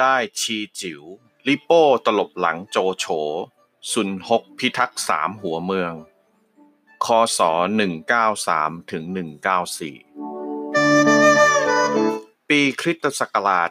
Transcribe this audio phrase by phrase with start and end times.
[0.00, 1.02] ได้ชีจิ๋ว
[1.46, 3.06] ลิโป้ตลบหลังโจโฉ
[3.92, 5.92] สุนหกพิทักษ์สามหัวเมือง
[7.04, 7.06] ค
[7.38, 7.40] ศ
[8.20, 9.04] 193ถึง
[9.76, 13.70] 194 ปีคริสตศักราช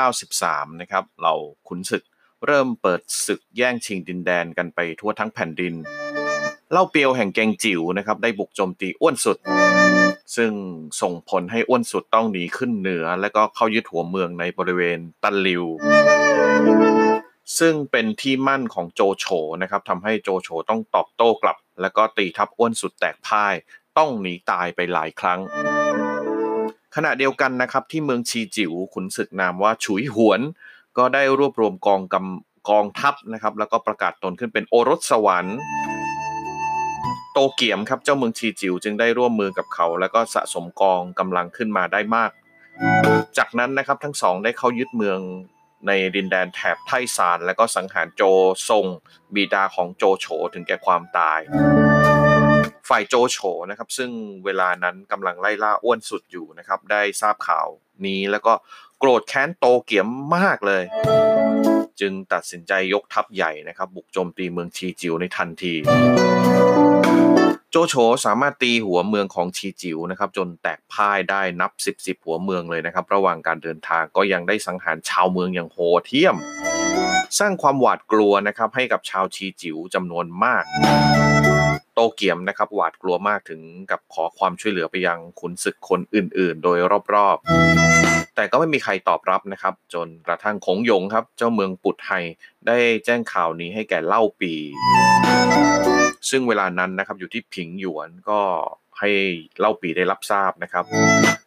[0.00, 1.34] 193 นะครับ เรา
[1.68, 2.04] ขุนศึก
[2.46, 5.74] เริ่มเปิดศึกแย่งชิงดินแดนกันไปทั่วทั้งแผ่นดิน
[6.72, 9.36] เล่าเปียวแห่งแกงจิ๋วนะครับได้บุกโจมตีอ้วนสุด
[10.36, 10.52] ซึ่ง
[11.00, 15.64] ส่งผลให้อ้วนสุดต้องหนีขึ้นเหนือ และก็เข้ายึดหัวเมืองในบริเวณตันลิว
[17.58, 19.26] ซึ่งเป็นที่มั่นของโจโฉ
[19.62, 23.54] นะครับทำให้โจโฉต้องตอบโต้กลับ แล้วก็ตีทัพอ้วนสุดแตกพ่าย
[23.98, 25.40] ต้องหนีตายไปหลายครั้ง
[26.94, 30.40] ขณะเดียวกันนะครับที่เมืองชีจิ๋วขุนศึกนามว่าฉุยหวน
[30.98, 35.58] ก็ได้รวบรวมกองกำกองทัพนะครับแล้วก็ประกาศตนขึ้นเป็นโอรสสวรรค์
[37.38, 42.30] โตเกียมครับเจ้าเมืองชีจิ๋วจึงได้ร่วมมือกับเขา แล้วก็สะสมกองกำลังขึ้นมาได้มาก
[43.38, 45.18] จากนั้นนะครับทั้งสองได้เข้ายึดเมือง
[45.86, 48.22] ในดินแดนแถบไทซาน และก็สังหารโจ
[48.68, 48.86] ซง
[49.34, 51.40] บิดาของโจโฉถึงแก่ความตาย
[52.88, 53.38] ฝ่ายโจโฉ
[53.70, 54.10] นะครับ ซึ่ง
[54.44, 57.66] เวลานั้นกำลังไล่ล่าอ้วนสุดอยู่นะครับ ได้ทราบข่าว
[58.06, 58.52] นี้แล้วก็
[58.98, 60.84] โกรธแค้นโตเกียมมากเลย
[62.00, 65.74] จึงตัดสินใจยกทัพใหญ่นะครับ บุกโจมตีเมืองชีจิวในทันที
[67.78, 76.36] จโฉสามารถตีหัวเมืองของชีจิวนะครับจนแตกพ่ายได้นับสิบสหัวเมืองเลยนะครับ ระหว่างการเดินทางก็ยังได้สังหารชาวเมืองอย่างโหดเหี้ยม
[77.38, 80.64] สร้างความหวาดกลัวนะครับให้กับชาวชีจิวจำนวนมาก
[81.94, 83.60] โตเกียมนะครับหวาดกลัวมากถึง
[83.90, 86.78] กับขอความช่วยเหลือไปยังขุนศึกคนอื่นๆ โดย
[87.14, 92.12] รอบๆ แต่ก็ไม่มีใครตอบรับนะครับ จนกระทั่งคงยงครับ เจ้าเมืองปุดไฮ
[92.66, 94.54] ได้แจ้งข่าวนี้ให้แก่เล่าปี
[96.30, 98.40] ซึ่งเวลานั้นนะครับอยู่ที่ผิงหยวนก็
[99.00, 99.10] ให้
[99.58, 100.84] เล่าปีได้รับทราบนะครับ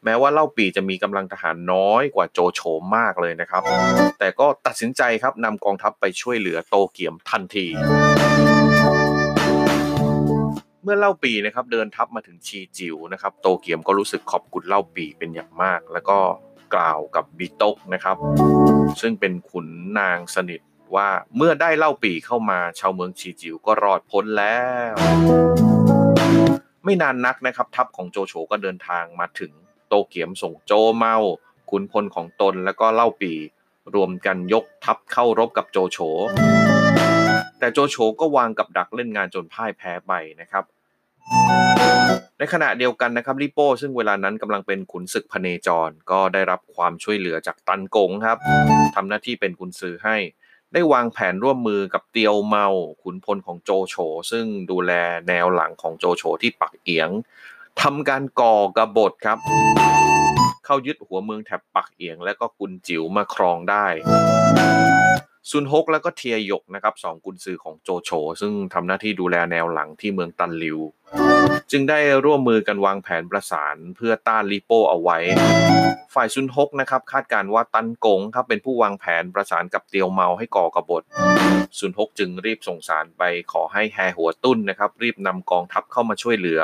[0.06, 2.62] แม้ว่าเล่าปีจะมีกำลังทหารน้อยกว่าโจโฉ
[2.96, 3.62] มากเลยนะครับ
[4.20, 7.66] แต่ก็ตัดสินใจครับนำกองทัพไปช่วยเหลือโตเกียมทันที
[10.84, 16.18] เมื่อเล่าปีนะครับเดินทัพมาถึงชีจิวนะครับ โตเกียมก็รู้สึกขอบคุณเล่าปีเป็นอย่างมาก แล้วก็
[16.74, 18.18] กล่าวกับบีตกนะครับ
[19.02, 19.68] ซึ่งเป็นขุน
[20.00, 20.62] นางสนิท
[20.96, 24.58] ว่าเมื่อได้เล่าปีเข้ามาชาวเมืองชีจิวก็รอดพ้นแล้
[24.92, 24.94] ว
[26.84, 29.52] ไม่นานนักนะครับ ทัพของโจโฉก็เดินทางมาถึง
[29.88, 31.16] โตเกียมส่งโจเมา
[31.70, 33.34] ขุนพลของตนแล้วก็เล่าปี
[33.96, 35.98] รวมกันยกทัพเข้ารบกับโจโฉ
[37.60, 40.64] แต่โจโฉก็วางกับดักเล่นงานจนพ่ายแพ้ไปนะครับ
[42.38, 48.38] ในขณะเดียวกันนะครับลิโป้ซึ่งเวลานั้นกำลังเป็นขุนศึกพเนจรก็ได้รับความช่วยเหลือจากตันกงครับ
[48.96, 50.18] ทำหน้าที่เป็นกุนซือให้
[50.74, 52.68] ได้วางแผนร่วมมือกับเตียวเมา
[53.04, 53.96] ขุนพลของโจโฉ
[54.32, 54.92] ซึ่งดูแล
[55.28, 57.10] แนวหลังของโจโฉที่ปักเอียง
[57.82, 59.38] ทำการก่อกบฏครับ
[60.66, 63.86] เข้ายึดหัวเมืองแถบปักเอียง และก็กุนจิ๋วมาครองได้
[65.52, 68.12] ซุนฮกแล้วก็เทียหยกนะครับสองกุนซือของโจโฉ
[68.42, 70.80] ซึ่งทำหน้าที่ดูแลแนวหลังที่เมืองตันลิว
[71.72, 75.18] จึงได้ร่วมมือกันวางแผนประสานเพื่อต้านลิโป้เอาไว้
[76.14, 81.04] ฝ่ายซุนฮกนะครับคาดการณ์ว่าตันกงครับเป็นผู้วางแผนประสานกับเตียวเมาให้ก่อกบฏ
[81.80, 86.62] ซุนฮกจึงรีบส่งสารไปขอให้แฮหัวตุ้นนะครับรีบนำกองทัพเข้ามาช่วยเหลือ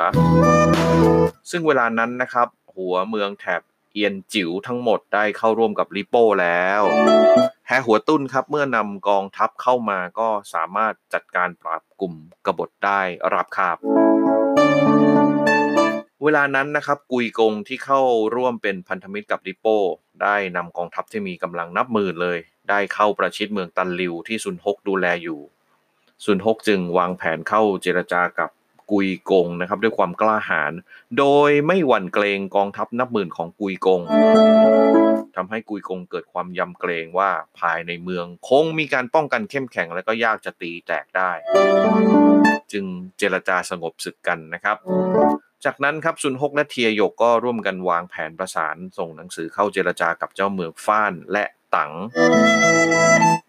[1.50, 3.62] ซึ่งเวลานั้นนะครับหัวเมืองแถบ
[3.96, 6.82] เอียนจิ๋วทั้งหมดได้เข้าร่วมกับลิโป้แล้ว
[7.66, 12.14] แฮหัวตุ้นครับเมื่อนำกองทัพเข้ามาก็สามารถจัดการปราบกลุ่ม
[12.46, 13.00] กบฏได้
[13.34, 13.76] รับคาบ
[16.22, 18.02] เวลานั้นนะครับกุยกงที่เข้า
[18.34, 19.78] ร่วมเป็นพันธมิตรกับลิโป้
[20.22, 22.38] ได้นำกองทัพที่มีกำลังนับหมื่นเลย
[22.70, 25.40] ได้เข้าประชิดเมืองตันลิวที่ซุนฮกดูแลอยู่
[26.24, 28.50] ซุนฮกจึงวางแผนเข้าเจรจากับ
[28.92, 30.72] กุยกงนะครับด้วยความกล้าหาญ
[31.18, 34.00] โดยไม่หวั่นเกรงกองทัพนับหมื่นของกุยกง
[35.36, 41.30] ทำให้กุยกงเกิดความยำเกรงว่าภายในเมืองคงมีการป้องกันเข้มแข็งและก็ยากจะตีแตกได้
[42.72, 42.84] จึง
[43.18, 44.76] เจรจาสงบศึกกันนะครับ
[45.64, 51.44] จากนั้นครับซุนฮกและเทียหยกก็ร่วมกันวางแผนประสานส่งหนังสือเข้าเจรจากับเจ้าเมืองฟ้านและ
[51.74, 51.92] ตัง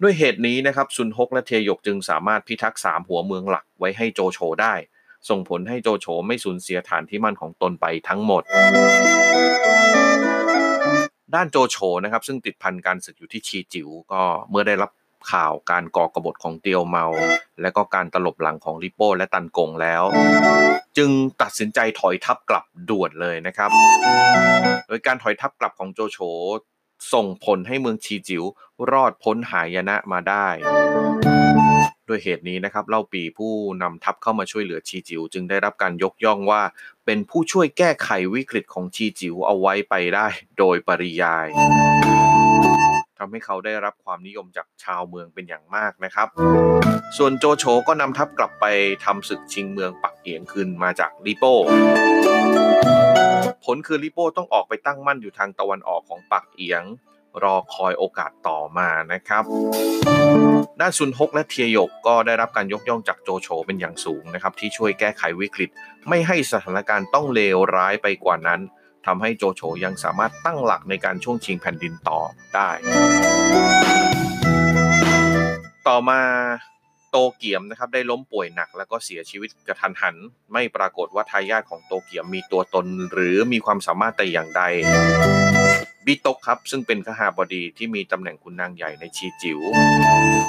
[0.01, 4.73] ด้วยเหตุนี้นะครับซุนฮกและเทียหยกจึงสามารถพิทักษ์สามหัวเมืองหลักไว้ให้โจโฉได้
[5.29, 8.43] ส่งผลให้โจโฉไม่สูญเสียฐานที่มั่นของตนไปทั้งหมด
[11.35, 14.91] ด้านโจโฉนะครับ ซึ่งติดพันการศึกอยู่ที่ชีจิวก็เมื่อได้รับ
[15.31, 17.05] ข่าวการก่อกบฏของเตียวเมา
[17.61, 20.03] และก็การตลบหลังของลิโป้และตันกงแล้ว
[20.97, 21.09] จึง
[21.41, 23.69] ตัดสินใจถอยทัพกลับด่วนเลยนะครับ
[24.87, 26.19] โดยการถอยทัพกลับของโจโฉ
[27.13, 28.43] ส่งผลให้เมืองชีจิว
[28.91, 30.47] รอดพ้นหายนะมาได้
[32.07, 36.61] ด้วยเหตุนี้นะครับเล่าปีผู้นำทัพเข้ามาช่วยเหลือชีจิว จึงได้รับการยกย่องว่า
[37.05, 40.27] เป็นผู้ช่วยแก้ไขวิกฤตของชีจิวเอาไว้ไปได้
[40.59, 41.47] โดยปริยาย
[43.19, 46.27] ทำให้เขาได้รับความนิยมจากชาวเมืองเป็นอย่างมากนะครับ
[47.17, 48.65] ส่วนโจโฉก็นำทัพกลับไป
[49.05, 51.55] ทำศึกชิงเมืองปักเอียงคืนมาจากลิโป้
[53.65, 56.83] ผลคือลิโป้ต้องออกไปตั้งมั่นอยู่ทางตะวันออกของปักเอียง
[57.43, 59.43] รอคอยโอกาสต่อมานะครับ
[60.81, 65.69] ด้านซุนฮกและเทียยกก็ได้รับการยกย่องจากโจโฉเป็นอย่างสูงนะครับ ที่ช่วยแก้ไขวิกฤต
[66.09, 68.61] ไม่ให้สถานการณ์ต้องเลวร้ายไปกว่านั้น
[69.05, 72.19] ทำให้โจโฉยังสามารถตั้งหลักในการช่วงชิงแผ่นดินต่อ
[72.55, 72.69] ได้
[75.87, 76.21] ต่อมา
[77.11, 80.15] โตเกียมนะครับได้ล้มป่วยหนักแล้วก็เสียชีวิตกระทันหัน
[80.53, 84.61] ไม่ปรากฏว่าทายาทของโตเกียมมีตัวตนหรือมีความสามารถแต่อย่างใด
[86.09, 89.59] บิโตกครับซึ่งเป็นขหาบดีที่มีตำแหน่งขุนนางใหญ่ในชีจิว๋ว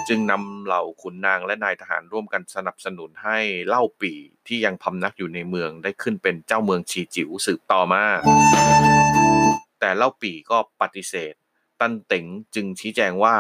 [0.09, 4.13] จึงนำเหล่าขุนนางและนายทหารร่วมกันสนับสนุนให้เล่าปี
[4.47, 8.05] ที่ยังพำนักอยู่ในเมืองได้ขึ้นเป็นเจ้าเมืองชีจิ๋วสืบต่อมา
[9.81, 11.35] แต่เล่าปีก็ปฏิเสธ
[11.81, 13.37] ตันเต็งจึงชี้แจงว่า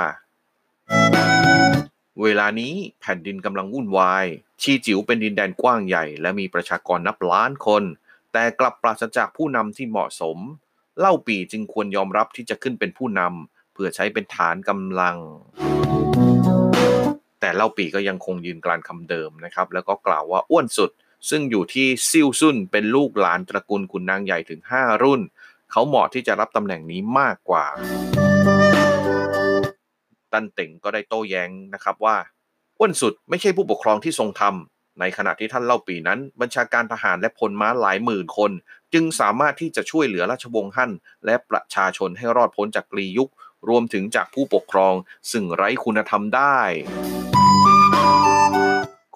[2.22, 4.26] เวลานี้แผ่นดินกำลังวุ่นวาย
[4.62, 7.82] ชีจิ๋วเป็นดินแดนกว้างใหญ่ และมีประชากรนับล้านคน
[8.32, 10.38] แต่กลับปราศจากผู้นำที่เหมาะสม
[11.00, 15.16] เล่าปีจึงควรยอมรับที่จะขึ้นเป็นผู้นำเพื่อใช้เป็นฐานกำลัง
[17.40, 20.90] แต่เล่าปีก็ยังคงยืนกรานคำเดิมนะครับ แล้วก็กล่าวว่าอ้วนสุด
[21.30, 25.20] ซึ่งอยู่ที่ซิ่วซุ่นเป็นลูกหลานตระกูลขุนนางใหญ่ถึง 5 รุ่น
[25.70, 27.64] เขาเหมาะที่จะรับตำแหน่งนี้มากกว่า
[30.32, 32.16] ตันเต็งก็ได้โต้แย้งนะครับว่า
[32.78, 34.54] อ้วนสุดไม่ใช่ผู้ปกครองที่ทรงธรรม
[35.00, 38.52] ในขณะที่ท่านเล่าปีนั้น บัญชาการทหารและพลม้าหลายหมื่นคน
[38.94, 40.92] จึงสามารถที่จะช่วยเหลือราชวงศ์ฮั่น
[41.24, 43.30] และประชาชนให้รอดพ้นจากกรียุค
[43.68, 44.94] รวมถึงจากผู้ปกครอง
[45.32, 46.58] ซึ่งไร้คุณธรรมได้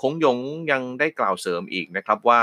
[0.01, 0.39] คงยง
[0.71, 2.41] ยังได้กล่าวเสริมอีกนะครับว่า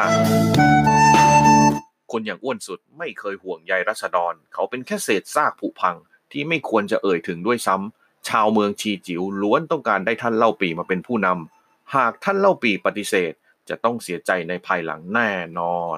[2.12, 5.96] คนอย่างอ้วนสุดไม่เคยห่วงใยรัษฎร เขาเป็นแค่เศษซากผุพัง
[6.32, 11.59] ที่ไม่ควรจะเอ่ยถึงด้วยซ้ำชาวเมืองชีจิ๋วล้วนต้องการได้ท่านเล่าปีมาเป็นผู้นำ
[11.98, 13.34] หากท่านเล่าปีปฏิเสธ
[13.70, 15.98] จะต้องเสียใจในภายหลังแน่นอน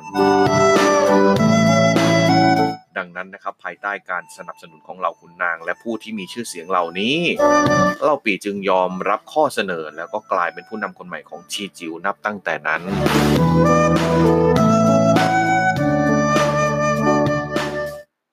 [2.98, 7.18] ดังนั้นนะครับภายใต้การสนับสนุนของเหล่าขุนนาง และผู้ที่มีชื่อเสียงเหล่านี้
[8.04, 12.82] เล่าปีจึงยอมรับข้อเสนอ แล้วก็กลายเป็นผู้นำคนใหม่ของชีจิวนับตั้งแต่นั้น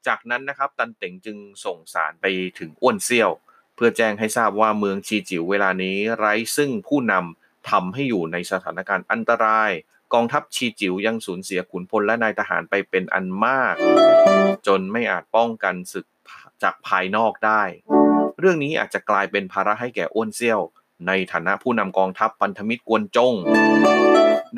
[0.06, 2.26] จากนั้นนะครับตันเต็งจึงส่งสารไป
[2.58, 3.30] ถึงอ้วนเซี่ยว
[3.74, 9.70] เพื่อแจ้งให้ทราบว่าเมืองชีจิวเวลานี้ไร้ซึ่งผู้นำ ทำให้อยู่ในสถานการณ์อันตราย
[10.14, 13.74] กองทัพชีจิ๋วยังสูญเสียขุนพลและนายทหารไปเป็นอันมาก
[14.66, 16.06] จนไม่อาจป้องกันศึก
[16.62, 17.62] จากภายนอกได้
[18.38, 20.60] เรื่องนี้อาจจะกลายเป็นภาระให้แก่อ้วนเซี่ยว
[21.06, 23.34] ในฐานะผู้นำกองทัพพันธมิตรกวนจง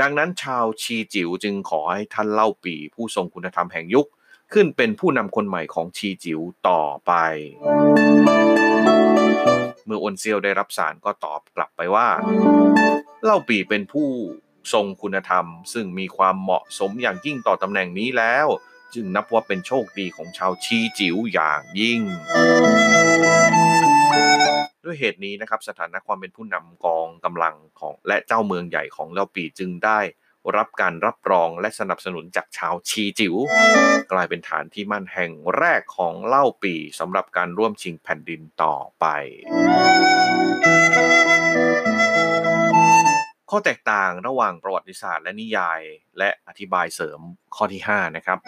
[0.01, 4.07] ดังนั้นชาวชีจิ๋วจึงขอให้ท่านเล่าปีผู้ทรงคุณธรรมแห่งยุค
[4.53, 7.13] ขึ้นเป็นผู้นำคนใหม่ของชีจิ๋วต่อไป
[9.87, 12.09] เมื่ออ้วนเซียวได้รับสารก็ตอบกลับไปว่า
[13.25, 14.09] เล่าปีเป็นผู้
[14.73, 18.47] ทรงคุณธรรม ซึ่งมีความเหมาะสมอย่างยิ่งต่อตำแหน่งนี้แล้ว
[18.95, 22.01] จึงนับว่าเป็นโชคดีของชาวชีจิ๋วอย่างยิ่ง
[24.85, 29.99] ด้วยเหตุนี้นะครับสถานะความเป็นผู้นำกองกำลังของและเจ้าเมืองใหญ่ของเล่าปีจึงได้
[30.57, 33.35] รับการรับรองและสนับสนุนจากชาวชีจิ๋ว
[34.13, 39.07] กลายเป็นฐานที่มั่นแห่งแรกของเล่าปีสำหรับการร่วมชิงแผ่นดินต่อไป
[43.51, 45.81] ข้อแตกต่างระหว่างประวัติศาสตร์และนิยาย
[46.19, 47.21] และอธิบายเสริม
[47.57, 48.39] ข้อที่ 5 นะครับ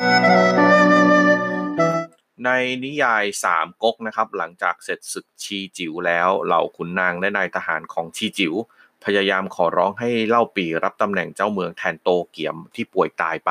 [2.45, 2.51] ใน
[2.85, 8.55] นิยายสามก๊กนะครับหลังจากเสร็จศึกชีจิ๋วแล้วเหล่าขุนนางและนายทหารของชีจิ๋ว
[9.05, 13.51] พยายามขอร้องให้เล่าปีรับตำแหน่งเจ้าเมืองแทนโตเกียมที่ป่วยตายไป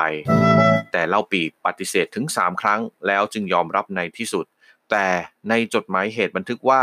[0.92, 4.46] แต่เล่าปีปฏิเสธถึง 3 ครั้งแล้วจึงยอมรับในที่สุด
[4.90, 5.06] แต่
[5.48, 6.82] ในจดหมายเหตุบันทึกว่า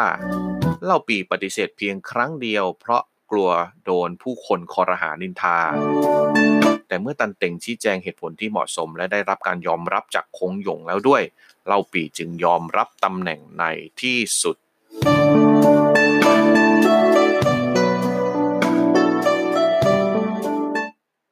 [0.83, 3.49] เล่าปีปฏิเสธเพียงครั้งเดียว เพราะกลัว
[3.85, 5.57] โดนผู้คนคอรหานินทา
[6.88, 11.21] แต่เมื่อตันเต็งชี้แจงเหตุผลที่เหมาะสม และได้รับการยอมรับจากคงหยงแล้วด้วย
[11.67, 13.63] เล่าปีจึงยอมรับตำแหน่งใน
[14.01, 14.57] ที่สุด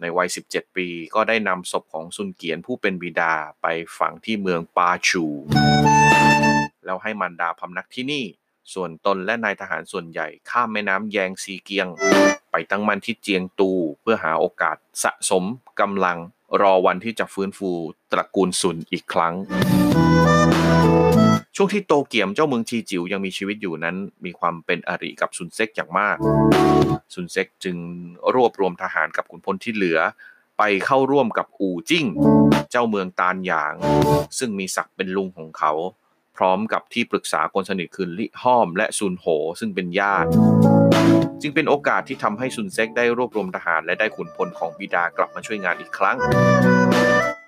[0.02, 5.26] ในวัย 17 ปีก็ได้นำศพของซุนเกียนผู้เป็นบิดาไปฝังที่เมืองปาชู
[6.86, 8.26] แล้วให้มันดาพำนักที่นี่
[8.74, 11.88] ส่วนตนและนายทหารส่วนใหญ่ข้ามแม่น้ำแยงซีเกียง
[12.52, 15.44] ไปตั้งมั่นที่เจียงตู เพื่อหาโอกาสสะสม
[15.82, 16.18] กำลัง
[16.62, 17.72] รอวันที่จะฟื้นฟู
[18.12, 19.34] ตระกูลซุนอีกครั้ง
[21.56, 26.18] ช่วงที่โตเกียมเจ้าเมืองชีจิ๋วยังมีชีวิตอยู่นั้น มีความเป็นอริกับซุนเซ็กอย่างมาก
[27.14, 27.78] ซุนเซ็กจึง
[28.36, 30.00] รวบรวมทหารกับขุนพลที่เหลือ
[30.58, 32.06] ไปเข้าร่วมกับอู่จิ้ง
[32.72, 33.74] เจ้าเมืองตานหยาง
[34.40, 35.74] ซึ่งมีศักดิ์เป็นลุงของเขา
[36.44, 39.26] พร้อมกับที่ปรึกษาคนสนิทคือลิห้อมและซุนโห
[39.60, 40.30] ซึ่งเป็นญาติ
[41.42, 46.18] จึงเป็นโอกาสที่ทำให้ซุนเซ็กได้รวบรวมทหารและได้ขุนพลของบิดากลับมาช่วยงานอีกครั้ง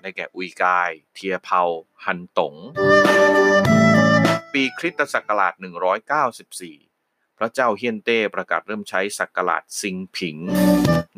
[0.02, 1.62] ได้แก่อุยกาย เทียเผา
[2.04, 2.54] ฮันตง
[4.52, 5.54] ปีคริสตศักราช
[6.66, 10.36] 194 พระเจ้าเฮียนเต้ประกาศเริ่มใช้ศักราชซิงผิง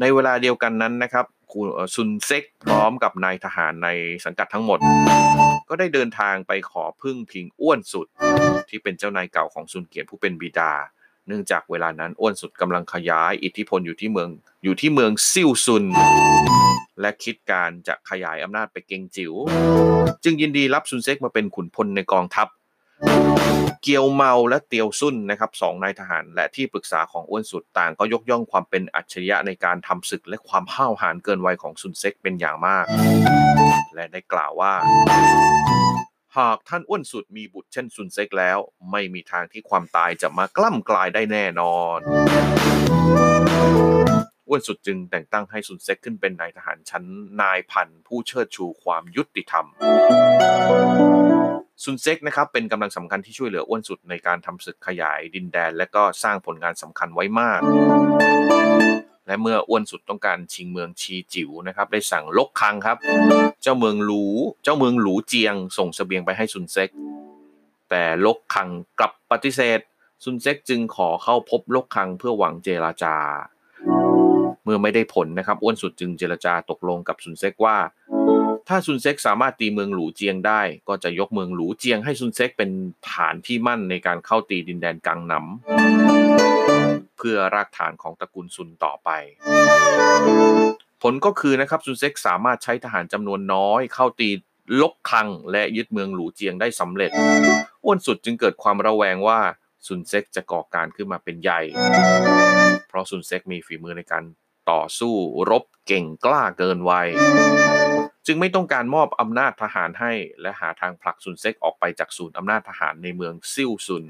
[0.01, 1.27] ในเวลาเดียวกันนั้นนะครับ
[1.95, 3.89] ซุนเซ็กพร้อมกับนายทหารใน
[4.25, 4.79] สังกัดทั้งหมด
[5.69, 8.07] ก็ได้เดินทางไปขอพึ่งพิงอ้วนสุด
[8.69, 10.73] ที่เป็นเจ้านายเก่าของซุนเกียรติผู้เป็นบิดา
[11.27, 14.31] เนื่องจากเวลานั้นอ้วนสุดกำลังขยายอิทธิพลอยู่ที่เมือง
[14.65, 15.85] อยู่ที่เมืองซิ่วซุน
[17.01, 19.35] และคิดการจะขยายอำนาจไปเกงจิว๋ว
[20.25, 22.49] จึงยินดีรับซุนเซ็กมาเป็นขุนพลในกองทัพ
[23.83, 32.85] เกียวเมาและเตียวซุ่นนะครับสองนายทหาร และที่ปรึกษาของอ้วนสุดต่างก็ยกย่องความเป็นอัจฉริยะในการทำศึกและความห้าวหาญเกินวัยของซุนเซ็กเป็นอย่างมาก
[33.95, 34.73] และได้กล่าวว่า
[36.39, 38.59] หากท่านอ้วนสุดมีบุตรเช่นซุนเซ็กแล้ว
[38.91, 41.99] ไม่มีทางที่ความตายจะมากล้ำกลายได้แน่นอน
[44.49, 47.05] อ้วนสุดจึงแต่งตั้งให้ซุนเซ็กขึ้นเป็นนายทหารชั้น
[47.43, 49.67] นายพันผู้เชิดชูความยุติธรรม
[51.83, 57.61] ซุนเซ็กนะครับเป็นกำลังสำคัญที่ช่วยเหลืออ้วนสุดในการทำศึกขยายดินแดน และก็สร้างผลงานสำคัญไว้มาก
[59.27, 62.97] และเมื่ออ้วนสุดต้องการชิงเมืองชีจิ๋วนะครับได้สั่งลกคังครับ
[63.63, 64.25] เจ้าเมืองหลู
[64.65, 66.91] เจ้าเมืองหลูเจียง ส่งเสบียงไปให้ซุนเซ็ก
[67.91, 69.81] แต่ลกคังกลับปฏิเสธ
[70.25, 73.17] ซุนเซ็กจึงขอเข้าพบลกคังเพื่อหวังเจรจา
[74.65, 77.77] เมื่อไม่ได้ผลนะครับอ้วนสุดจึงเจรจาตกลงกับซุนเซ็กว่า
[78.69, 82.71] ถ้าซุนเซ็กสามารถตีเมืองหลูเจียงได้ ก็จะยกเมืองหลูเจียงให้ซุนเซ็กเป็น
[83.13, 89.11] ฐานที่มั่นในการเข้าตีดินแดนกังหนำเพื่อรากฐานของตระกูลซุนต่อไป
[91.03, 94.29] ผลก็คือนะครับซุนเซ็กสามารถใช้ทหารจำนวนน้อยเข้าตี
[94.81, 97.11] ลกคังและยึดเมืองหลูเจียงได้สำเร็จ
[97.85, 99.41] อ้วนสุดจึงเกิดความระแวงว่า
[99.87, 101.61] ซุนเซ็กจะก่อการขึ้นมาเป็นใหญ่
[102.89, 104.25] เพราะซุนเซ็กมีฝีมือในการ
[104.71, 105.15] ต่อสู้
[105.51, 107.09] รบเก่งกล้าเกินวัย
[108.27, 110.13] จึงไม่ต้องการมอบอำนาจทหารให้
[110.43, 114.05] และหาทางผลักซุนเซ็กออกไปจากศูนย์อำนาจทหารในเมืองซิ่วชุน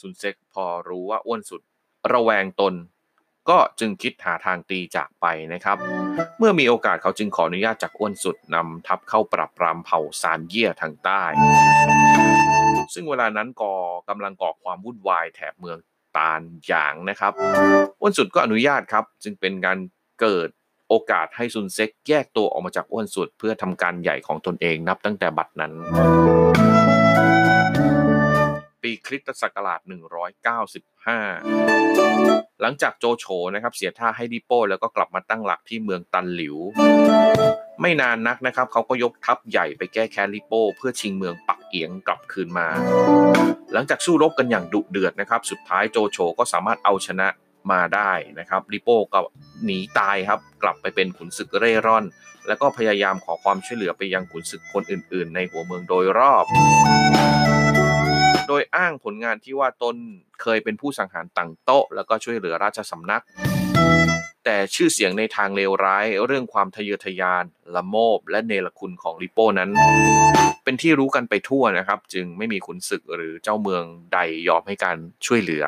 [0.00, 1.60] ซุนเซ็กพอรู้ว่าอ้วนสุด
[2.12, 2.74] ระแวงตน
[3.48, 5.76] ก็จึงคิดหาทางตีจากไปนะครับ
[6.38, 11.22] เมื่อมีโอกาสเขาจึงขออนุญาตจากอ้วนสุดนำทัพเข้าปรับปรามเผ่าซานเย่ทางใต้
[12.94, 13.74] ซึ่งเวลานั้นก่อ
[14.08, 15.78] กำลังก่อความวุ่นวายแถบเมือง
[16.16, 17.32] ตานหยางนะครับ
[18.00, 19.78] อ้วนสุดก็อนุญาตครับ จึงเป็นการ
[20.20, 20.48] เกิด
[20.96, 25.72] โอกาสให้ซุนเซ็กแยกตัวออกมาจากอ้วนสุด เพื่อทำการใหญ่ของตนเองนับตั้งแต่บัดนั้น
[28.82, 29.80] ปีคริสตศักราช
[30.60, 36.56] 195 หลังจากโจโฉนะครับเสียท่าให้ดิโป้แล้วก็กลับมาตั้งหลักที่เมืองตันหลิว
[37.80, 42.68] ไม่นานนักนะครับเขาก็ยกทัพใหญ่ไปแก้แค้นลิโป้เพื่อชิงเมืองปักเอียงกลับคืนมา
[43.72, 47.28] หลังจากสู้รบกันอย่างดุเดือดนะครับ สุดท้ายโจโฉก็สามารถเอาชนะ
[47.72, 49.20] มาได้นะครับลิโป้ก็
[49.64, 52.04] หนีตายครับ กลับไปเป็นขุนศึกเร่ร่อน
[52.48, 56.44] แล้วก็พยายามขอความช่วยเหลือไปยังขุนศึกคนอื่น ๆ ในหัวเมืองโดยรอบ
[58.48, 59.96] โดยอ้างผลงานที่ว่าตน
[60.42, 63.22] เคยเป็นผู้สังหารต่างโต๊ะ แล้วก็ช่วยเหลือราชสำนัก
[64.44, 67.44] แต่ชื่อเสียงในทางเลวร้ายเรื่องความทะเยอทะยาน
[67.74, 69.70] ละโมบ และเนรคุณของลิโป้นั้น
[70.64, 74.18] เป็นที่รู้กันไปทั่วนะครับ จึงไม่มีขุนศึกหรือเจ้าเมืองใด
[74.48, 75.64] ยอมให้การช่วยเหลือ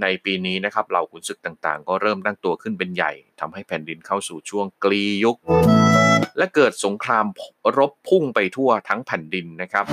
[0.00, 5.36] ในปีนี้นะครับเหล่าขุนศึกต่างๆ ก็เริ่มตั้งตัวขึ้นเป็นใหญ่ทำให้แผ่นดินเข้าสู่ช่วงกลียุค
[6.38, 7.26] และเกิดสงคราม
[7.76, 9.84] รบพุ่งไปทั่วทั้งแผ่นดินนะครับ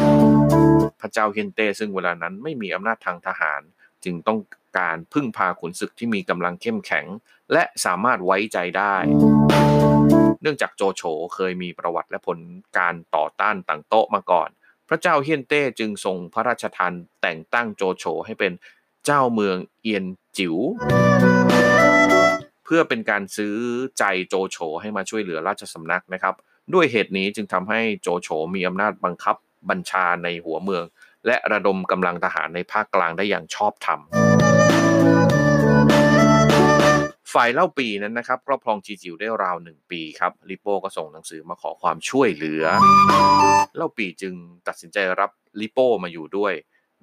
[1.02, 3.62] พระเจ้าเฮนเต้ซึ่งเวลานั้นไม่มีอำนาจทางทหาร
[4.04, 4.40] จึงต้อง
[4.78, 7.06] การพึ่งพาขุนศึกที่มีกำลังเข้มแข็ง
[7.54, 8.96] และสามารถไว้ใจได้
[10.42, 11.04] เนื่องจากโจโฉ
[11.36, 12.40] เคยมีประวัติและผล
[12.78, 14.50] การต่อต้านต่างโต๊ะมาก่อน
[14.90, 18.54] พระเจ้าเฮียนเต้จึงทรงพระราชทานแต่งตั้งโจโฉให้เป็น
[19.06, 20.06] เจ้าเมืองเอียน
[20.38, 20.56] จิว๋ว
[22.66, 23.56] เพื่อเป็นการซื้อ
[24.00, 26.36] ใจโจโฉให้มาช่วยเหลือราชสำนักนะครับ
[26.74, 29.36] ด้วยเหตุนี้จึงทำให้โจโฉมีอำนาจบังคับ
[29.70, 30.84] บัญชาในหัวเมือง
[31.26, 34.00] และระดมกำลังทหารในภาคกลางได้อย่างชอบธรรม
[37.34, 42.64] ฝ่ายเล่าปีนั้นนะครับครอบครองจีจิวได้ราวหนึ่งปีครับลิโป้ก็ส่งหนังสือมาขอความช่วยเหลือ
[43.76, 44.34] เล่าปีจึง
[44.68, 46.54] ตัดสินใจรับลิโป้มาอยู่ด้วย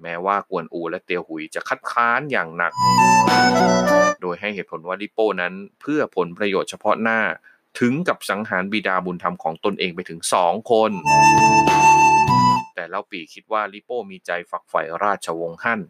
[0.01, 2.73] แม้ว่ากวนอูและเตียวหุยจะคัดค้านอย่างหนัก
[4.21, 7.19] โดยให้เหตุผลว่าลิโป้นั้นเพื่อผลประโยชน์เฉพาะหน้า
[7.79, 10.91] ถึงกับสังหารบิดาบุญธรรมของตนเองไปถึงสองคน
[12.75, 15.81] แต่เล่าปีคิดว่าลิโป้มีใจฝักใฝ่ราชวงศ์ฮั่น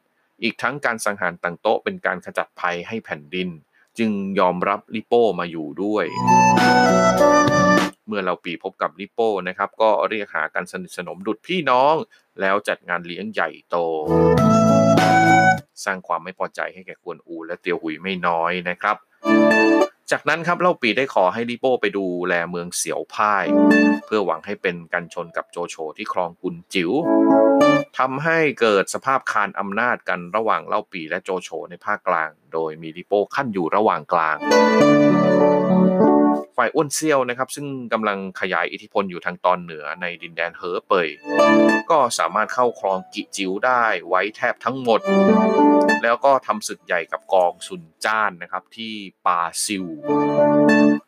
[0.43, 3.49] อีกทั้งการสังหารต่างโต๊ะเป็นการขจัดภัยให้แผ่นดิน
[3.97, 6.05] จึงยอมรับลิโป้มาอยู่ด้วย
[8.07, 11.95] เมื่อเราปีพบกับลิโป้นะครับก็เรียกหากันสนิทสนมดุดพี่น้อง
[12.41, 13.77] แล้วจัดงานเลี้ยงใหญ่โต
[15.85, 18.95] สร้างความไม่พอใจให้แก่กวนอู และเตียวหุยไม่น้อยนะครับ
[20.11, 23.45] จากนั้นครับเล่าปีได้ขอให้ลิโป้ไปดูแลเมืองเสียวพ่าย
[24.05, 26.91] เพื่อหวังให้เป็นกันชนกับโจโฉที่ครองกุนจิ๋ว
[27.97, 34.37] ทำให้เกิดสภาพคานอำนาจกันระหว่างเล่าปีและโจโฉในภาคกลาง โดยมีลิโป้ขั้นอยู่ระหว่างกลาง
[36.57, 41.09] ฝ่ายอ้วนเซียวนะครับซึ่งกำลังขยายอิทธิพลอยู่ทางตอนเหนือในดินแดนเหอเปย
[41.91, 44.99] ก็สามารถเข้าครองกิจิวได้ไว้แทบทั้งหมด
[46.03, 48.93] แล้วก็ทำศึกใหญ่กับกองซุนจ้านนะครับที่
[49.25, 49.85] ปาซิว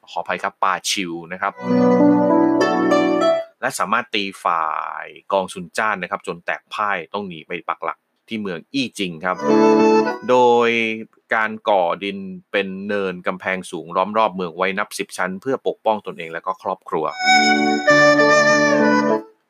[0.09, 1.53] ขออภัยครับปาชิวนะครับ
[3.61, 4.67] และสามารถตีฝ่า
[5.03, 7.97] ยกองซุนจ้านนะครับ จนแตกพ่ายต้องหนีไปปักหลัก
[8.29, 9.37] ที่เมืองอี้จิงครับ
[10.29, 10.37] โด
[10.67, 10.69] ย
[11.35, 12.17] การก่อดิน
[12.51, 17.05] เป็นเนินกำแพงสูงล้อมรอบเมืองไว้นับสิบชั้น เพื่อปกป้องตนเองและก็ครอบครัว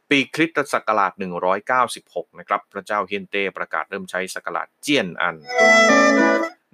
[0.10, 1.12] ปีคริสตศักราช
[1.76, 5.36] 196 นะครับ พระเจ้าเฮียนเต้ประกาศเริ่มใช้ศักราชเจียนอัน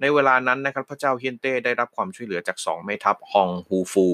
[0.00, 4.08] ในเวลานั้นนะครับพระเจ้าเฮียนเต้ได้รับความช่วยเหลือจากสองแม่ทัพฮองฮูฟู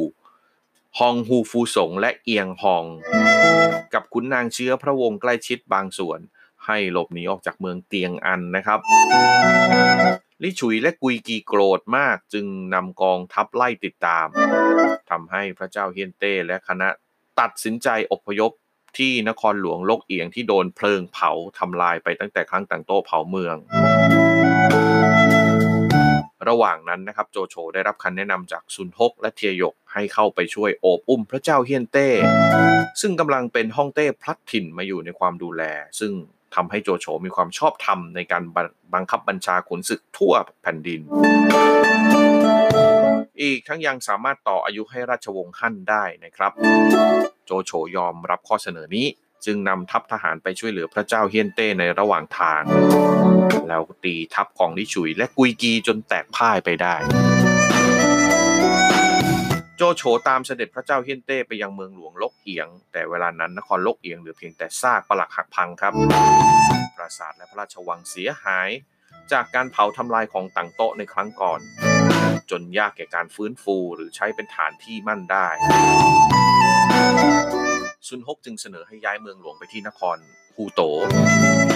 [0.98, 2.84] ฮองฮูฟูสงและเอียงฮอง
[3.94, 6.18] กับขุนนางเชื้อพระวงศ์ใกล้ชิดบางส่วน
[6.66, 8.78] ให้หลบหนีออกจากเมืองเตียงอันนะครับ
[10.42, 14.26] ลิฉุยและกุยกีโกรธมากจึงนำกองทัพไล่ติดตาม
[15.10, 16.88] ทำให้พระเจ้าเฮียนเต้และคณะ
[17.40, 18.52] ตัดสินใจอพยพ
[18.98, 23.56] ที่นครหลวงลกเอียงที่โดนเพลิงเผาทำลายไปตั้งแต่ครั้งต่างโตเผาเมือง
[26.48, 32.08] ระหว่างนั้นนะครับโจโฉได้รับคำแนะนำจากซุนฮกและเทียยกให้เข้าไปช่วยโอบอุ้มพระเจ้าเฮียนเต้
[33.00, 35.62] ซึ่งกำลังเป็นฮ่องเต้พลัดถิ่นมาอยู่ในความดูแล
[36.00, 36.12] ซึ่ง
[36.54, 38.42] ทำให้โจโฉมีความชอบธรรมในการ
[38.94, 41.00] บังคับบัญชาขุนศึกทั่วแผ่นดิน
[43.42, 46.52] อีกทั้งยังสามารถต่ออายุให้ราชวงศ์ฮั่นได้นะครับ
[47.46, 49.06] โจโฉยอมรับข้อเสนอนี้
[49.44, 52.62] จึงนำทัพทหารไปช่วยเหลือพระเจ้าเฮียนเต้ในระหว่างทาง
[53.68, 56.94] แล้วตีทัพของลิฉุยและกุยกีจนแตกพ่ายไปได้
[59.82, 65.92] จโฉตามเสด็จพระเจ้าเฮียนเต้ไปยังเมืองหลวงลกเอียง แต่เวลานั้นนครลกเอียงเหลือเพียงแต่ซากปรักหักพังครับ
[66.96, 68.68] ปราสาทและพระราชวังเสียหาย
[69.32, 71.60] จากการเผาทำลายของต่างโต๊ะในครั้งก่อน
[72.50, 75.46] จนยากแก่การฟื้นฟูหรือใช้เป็นฐานที่มั่นได้
[78.06, 80.18] ซุนฮกจึงเสนอให้ย้ายเมืองหลวงไปที่นคร
[80.56, 80.80] ฮูโต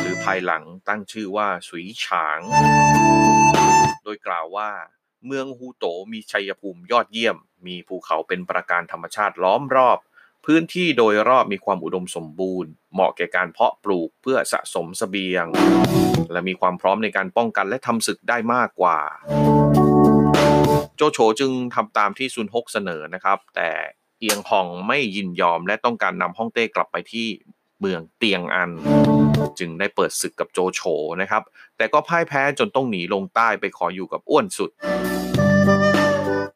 [0.01, 2.41] หรือภายหลังตั้งชื่อว่าสุยฉาง
[4.05, 4.71] โดยกล่าวว่า
[5.27, 7.37] เมืองฮูโตมีชัยภูมิยอดเยี่ยม
[7.67, 9.99] มีภูเขาเป็นประการธรรมชาติล้อมรอบ
[10.47, 15.47] พื้นที่โดยรอบมีความอุดมสมบูรณ์ เหมาะแก่การเพาะปลูกเพื่อสะสมสเสบียง
[16.33, 18.99] และมีความพร้อมในการป้องกันและทำศึกได้มากกว่า
[20.97, 23.71] โจโฉจึงทำตามที่ซุนฮกเสนอนะครับ แต่
[24.21, 27.29] เอียงฮองไม่ยินยอมและต้องการนำฮ่องเต้กลับไปที่
[27.81, 28.71] เมืองเตียงอัน
[29.59, 30.81] จึงได้เปิดศึกกับโจโฉ
[31.21, 31.43] นะครับ
[31.77, 34.71] แต่ก็พ่ายแพ้จนต้องหนีลงใต้ไปขออยู่กับอ้วนสุด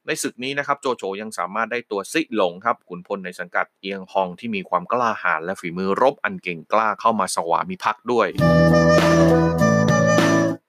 [0.07, 8.29] ในศึกนี้นะครับโจโฉยังสามารถได้ตัวซิหลงครับขุนพลในสังกัดเอียงฮองที่มีความกล้าหาญและฝีมือรบอันเก่งกล้าเข้ามาสวามิภักดิ์ด้วย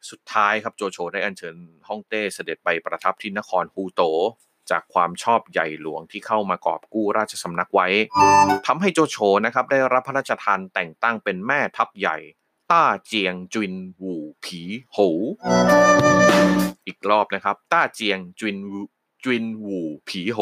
[0.09, 1.55] สุดท้ายครับโจโฉได้อัญเชิญ
[1.87, 4.01] ฮ่องเต้เสด็จไปประทับที่นครฮูโต
[4.71, 7.87] จากความชอบใหญ่หลวงที่เข้ามากอบกู้ราชสำนักไว้
[8.67, 12.17] ทำให้โจโฉนะครับได้รับพระราชทานแต่งตั้งเป็นแม่ทัพใหญ่
[12.71, 14.97] ต้าเจียงจุนหูผีโห
[16.87, 18.57] อีกรอบนะครับ ต้าเจียงจุน
[19.23, 20.39] จุนหูผีโห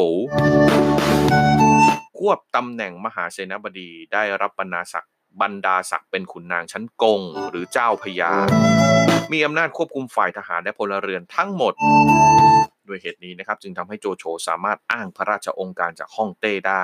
[2.18, 8.32] ควบตำแหน่งมหาเสนาบดีได้รับบรรณาศักดิ์บรรดาศักดิ์เป็นขุนนางชั้นกง หรือเจ้าพญา
[9.32, 11.74] มีอำนาจควบคุมฝ่ายทหารและพลเรือนทั้งหมด
[12.90, 16.82] ด้วยเหตุนี้นะครับจึงทำให้โจโฉสามารถอ้างพระราชองค์การจากฮ่องเต้ได้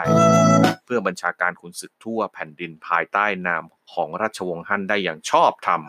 [0.85, 5.81] เพื่อบัญชาการขุนศึกทั่วแผ่นดินภายใต้นามของราชวงศ์ฮั่นได้อย่างชอบธรรม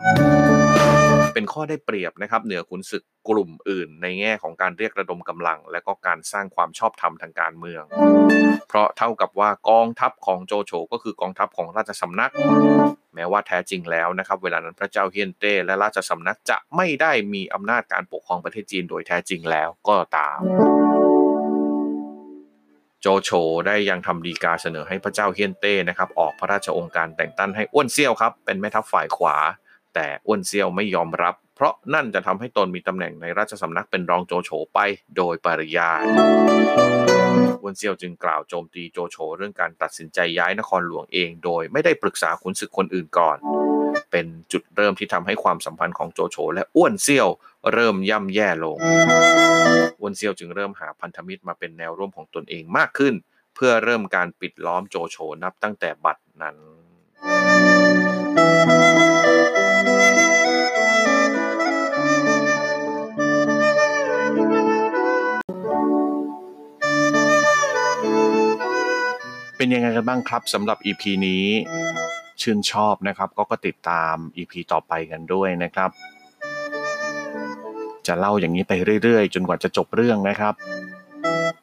[1.34, 7.82] เป็นข้อได้เปรียบนะครับเหนือขุนศึกกลุ่มอื่น ในแง่ของการเรียกระดมกำลัง และก็การสร้างความชอบธรรมทางการเมือง
[8.68, 12.32] เพราะเท่ากับว่ากองทัพของโจโฉก็คือกองทัพของราชสำนัก
[13.14, 20.38] แม้ว่าแท้จริงแล้วนะครับเวลานั้นพระเจ้าเฮียนเต้และราชสำนักจะไม่ได้มีอำนาจการปกครองประเทศจีนโดยแท้จริงแล้วก็ตาม
[23.00, 23.30] โจโฉ
[23.66, 29.36] ได้ยังทำดีกาเสนอให้พระเจ้าเฮียนเต้นะครับออกพระราชองค์การแต่งตั้งให้อ้วนเซี่ยวครับเป็นแม่ทัพฝ่ายขวา
[29.94, 34.78] แต่อ้วนเซี่ยวไม่ยอมรับ เพราะนั่นจะทำให้ตนมีตำแหน่งในราชสำนักเป็นรองโจโฉไป
[35.16, 37.07] โดยปริยาย
[37.68, 43.36] วนเซียวจึงกล่าวโจมตีโจโฉเรื่องการตัดสินใจย้ายนครหลวงเอง โดยไม่ได้ปรึกษาขุนศึกคนอื่นก่อน
[44.10, 47.28] เป็นจุดเริ่มที่ทำให้ความสัมพันธ์ของโจโฉและอ้วนเซียว
[47.72, 48.78] เริ่มย่ำแย่ลง
[50.00, 53.14] อ้วนเซียวจึงเริ่มหาพันธมิตรมาเป็นแนวร่วมของตนเองมากขึ้น
[53.54, 56.56] เพื่อเริ่มการปิดล้อมโจโฉนับตั้งแต่บัดนั้น
[69.58, 71.46] เป็นยังไงกันบ้างครับสำหรับ EP นี้
[72.40, 75.90] ชื่นชอบนะครับ ก็ก็ติดตาม EP ต่อไปกันด้วยนะครับ
[78.06, 80.54] จะเล่าอย่างนี้ไปเรื่อยๆ จนกว่าจะจบเรื่องนะครับ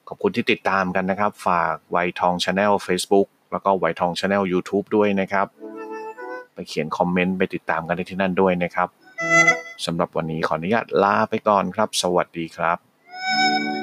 [0.07, 5.47] ขอบคุณที่ติดตามกันนะครับ ฝากไวทองชาแนล Facebook แล้วก็ไวทอง Channel YouTube ด้วยนะครับ
[6.53, 8.89] ไปเขียน comment ไปติดตามกันได้ที่นั่นด้วยนะครับ
[9.85, 13.74] สำหรับวันนี้ขออนุญาตลาไปก่อนครับ สวัสดีครับ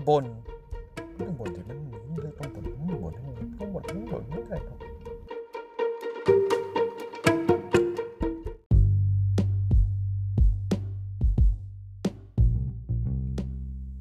[0.00, 0.24] เกิดมาบน
[1.18, 4.78] ต้องบนที่มันต้องบนต้องบนต้องบนต้องบนไม่ได้ครับ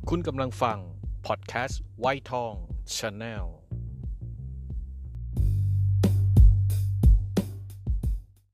[0.09, 0.77] คุณกำลังฟัง
[1.25, 2.53] พอดแคสต์ไวท์ทอง
[2.95, 3.58] ชาแนล